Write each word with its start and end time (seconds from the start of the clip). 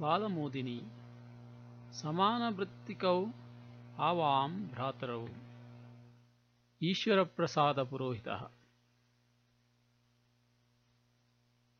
బాలమోదిని 0.00 0.78
సమానవృత్తికౌ 1.90 3.18
ఆవాం 3.98 4.52
భ్రాతరౌ. 4.66 5.24
ఈశ్వరప్రసాద 6.80 7.80
పురోహిత 7.80 8.28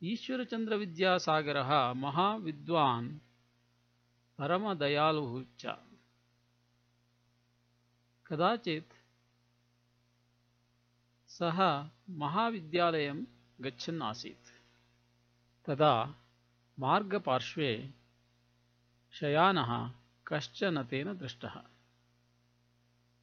ఈశ్వరచంద్ర 0.02 0.75
విద్యాసాగర 0.75 1.59
మహావిద్వాన్ 1.96 3.09
పరమదయాలు 4.39 5.25
చ 5.61 5.77
కదాచిత్ 8.27 8.95
సహ 11.30 11.59
మహావిద్యాలయం 12.18 13.18
గచ్చన్ 13.62 14.02
ఆసీత్ 14.02 14.50
తదా 15.66 15.95
మార్గపార్శ్వే 16.79 17.72
शयानः 19.13 19.91
कश्चन 20.27 20.82
तेन 20.82 21.19
दृष्टः। 21.19 21.63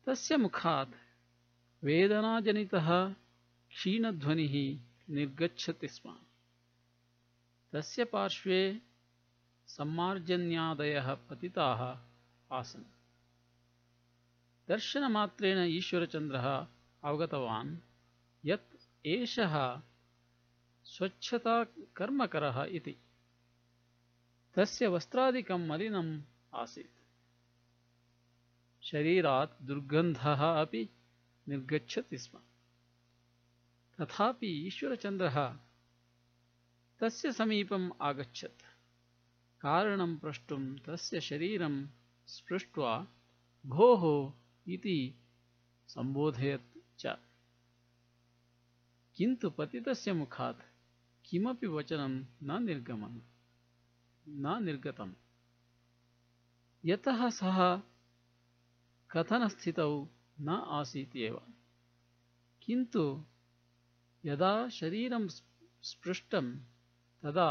तस्य 0.06 0.38
मुखात् 0.38 0.94
क्षीणध्वनिः 3.70 4.80
निर्गच्छति 5.14 5.88
स्म। 5.88 6.18
तस्य 7.74 8.06
पार्श्वे 8.06 8.82
सम्मार्जन्यादयः 9.68 11.14
पतिताः 11.14 11.98
आसन्। 12.52 12.84
दर्शनमात्रेण 14.70 15.58
ईश्वरचन्द्रः 15.58 16.68
अवगतवान् 17.04 17.78
यत् 18.46 18.76
एषः 19.06 19.82
स्वच्छताकर्मकरः 20.84 22.64
इति। 22.64 22.96
तस्य 24.58 24.88
वस्त्रादिकं 24.88 25.68
मलिनम् 25.68 26.22
आसीत्। 26.56 27.00
शरीरात् 28.86 29.64
दुर्गन्धः 29.64 30.62
अपि 30.62 30.90
निर्गच्छति 31.48 32.18
स्म। 32.18 32.40
तथापि 34.00 34.48
ईश्वरचन्द्रः 34.48 35.58
तस्य 37.00 37.32
समीपम् 37.32 37.92
आगच्छत्। 38.02 38.62
कारणं 39.62 40.18
प्रष्टुं 40.18 40.76
तस्य 40.76 41.22
शरीरं 41.22 41.88
स्पृष्ट्वा 42.28 43.08
भोः 43.66 44.34
इति 44.68 45.16
सम्बोधयत् 45.88 47.00
च। 47.00 47.18
किन्तु 49.16 49.50
पतितस्य 49.50 50.14
मुखात् 50.14 50.62
किमपि 51.26 51.68
वचनं 51.68 52.26
न 52.44 52.64
निर्गमन्। 52.64 53.37
न 54.28 54.58
निर्गतम् 54.64 55.14
यतः 56.84 57.30
सः 57.40 57.60
कथनस्थितौ 59.10 59.92
न 60.48 60.62
आसीत् 60.80 61.16
एव 61.28 61.40
किन्तु 62.62 63.04
यदा 64.24 64.54
शरीरं 64.80 65.28
स्पृष्टं 65.92 66.52
तदा 67.24 67.50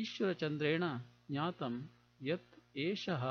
ईश्वरचन्द्रेण 0.00 0.84
ज्ञातं 1.30 1.80
यत् 2.28 2.58
एषः 2.86 3.24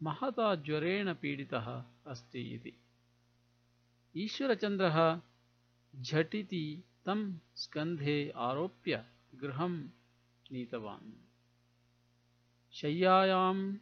महता 0.00 0.54
ज्वरेण 0.66 1.12
पीडितः 1.22 1.68
अस्ति 2.12 2.40
इति 2.54 2.72
ईश्वरचन्द्रः 4.14 4.98
झटिति 5.94 6.64
तं 7.06 7.22
स्कन्धे 7.62 8.18
आरोप्य 8.48 9.04
गृहं 9.42 9.78
नीतवान् 10.52 11.12
शय्यायां 12.76 13.76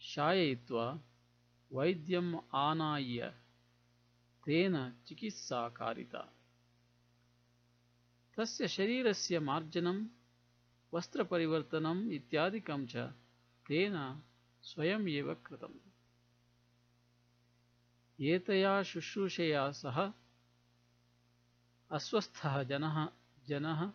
शाययित्वा 0.00 1.00
वैद्यम् 1.72 2.36
आनाय्य 2.54 3.30
तेन 4.46 4.96
चिकित्सा 5.06 5.68
कारिता। 5.68 6.32
तस्य 8.36 8.68
शरीरस्य 8.68 9.38
मार्जनं 9.38 10.06
वस्त्रपरिवर्तनम् 10.94 12.12
इत्यादिकं 12.12 12.86
च 12.86 12.96
तेन 13.68 14.22
स्वयम् 14.62 15.08
एव 15.08 15.34
कृतम्। 15.34 15.78
एतया 18.20 18.82
शुश्रूषया 18.82 19.72
सह 19.72 20.12
अस्वस्थः 21.90 22.62
जनः 22.62 23.08
जनः 23.46 23.92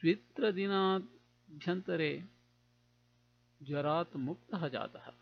द्वित्रदिनाभ्यन्तरे 0.00 2.24
ज्वरात् 3.62 4.16
मुक्तः 4.16 4.68
जातः। 4.68 5.12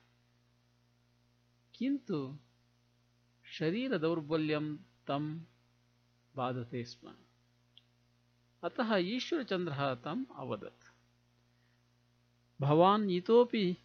किन्तु 1.74 2.38
शरीरदौर्बल्यं 3.44 4.76
तं 4.76 5.40
बाधते 6.36 6.84
स्म। 6.84 7.14
अतः 8.64 8.96
ईश्वरचन्द्रः 8.96 9.94
तम् 9.94 10.24
अवदत्। 10.36 10.94
भवान् 12.60 13.10
इतोपि 13.10 13.76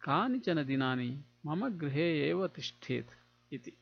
कानिचन 0.00 0.66
दिनानि 0.66 1.24
मम 1.46 1.68
गृहे 1.68 2.28
एव 2.28 2.46
तिष्ठेत् 2.46 3.10
इति। 3.52 3.72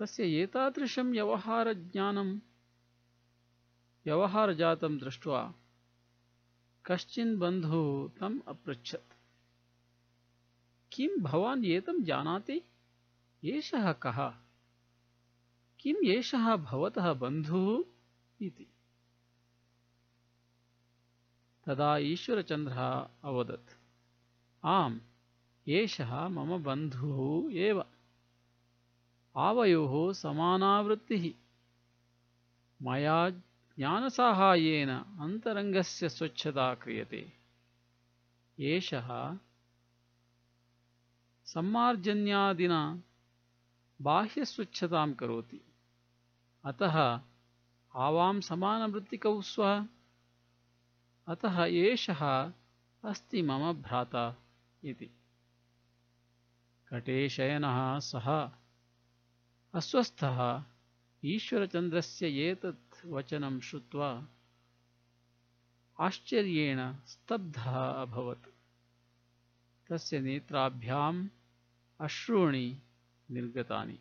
तस्य 0.00 0.42
एतादृशं 0.42 1.12
व्यवहारज्ञानं 1.12 2.38
व्यवहारजातं 4.08 4.98
कश्चिन् 6.86 7.38
बन्धुः 7.38 8.18
तम् 8.20 8.40
अपृच्छत्। 8.48 9.12
किं 10.92 11.22
भवान् 11.22 11.64
एतं 11.64 12.04
जानाति? 12.04 12.62
एषः 13.44 13.92
कः? 13.92 14.34
किम् 15.80 16.06
एषः 16.06 16.56
भवतः 16.56 17.12
बन्धुः 17.12 17.84
इति। 18.46 18.66
तदा 21.66 21.96
ईश्वरचन्द्रः 21.96 23.08
अवदत्, 23.24 23.70
आम्, 24.64 25.00
एषः 25.68 26.28
मम 26.28 26.62
बन्धुः 26.62 27.52
एव। 27.52 27.84
आवयोः 29.36 30.12
समानावृत्तिः। 30.12 31.32
मया 32.82 33.30
ज्ञानसाहाय्येन 33.79 34.89
अन्तरङ्गस्य 35.25 36.09
स्वच्छता 36.09 36.67
क्रियते 36.83 37.21
एषः 38.57 39.09
सम्मार्जन्यादिना 41.53 42.81
बाह्यस्वच्छतां 43.99 45.09
करोति 45.21 45.61
अतः 46.63 46.97
आवां 47.93 48.35
समानवृत्तिकौ 48.49 49.33
स्वः 49.49 49.85
अतः 51.27 51.59
एषः 51.65 52.21
अस्ति 53.03 53.41
मम 53.49 53.71
भ्राता 53.81 54.25
इति 54.91 55.09
कटेशयनः 56.91 57.79
सः 58.09 58.29
अस्वस्थः 59.73 60.39
ईश्वरचन्द्रस्य 61.24 62.26
एतत् 62.26 63.06
वचनं 63.06 63.60
श्रुत्वा 63.60 64.26
आश्चर्येण 66.00 66.92
स्तब्धः 67.06 67.76
अभवत्। 68.02 68.46
तस्य 69.88 70.20
नेत्राभ्याम् 70.20 71.28
अश्रूणि 72.00 72.76
निर्गतानि। 73.30 73.98